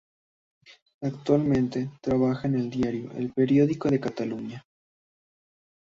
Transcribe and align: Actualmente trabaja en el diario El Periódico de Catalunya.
Actualmente 1.03 1.91
trabaja 2.01 2.47
en 2.47 2.55
el 2.55 2.71
diario 2.71 3.11
El 3.11 3.31
Periódico 3.31 3.87
de 3.87 3.99
Catalunya. 3.99 4.65